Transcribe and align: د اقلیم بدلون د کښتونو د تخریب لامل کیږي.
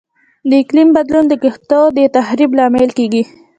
د 0.49 0.51
اقلیم 0.61 0.89
بدلون 0.97 1.25
د 1.29 1.33
کښتونو 1.43 1.87
د 1.97 1.99
تخریب 2.15 2.51
لامل 2.59 2.87
کیږي. 2.97 3.23